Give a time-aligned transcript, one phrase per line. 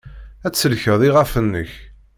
[0.45, 1.71] Ad tsellkeḍ iɣef-nnek.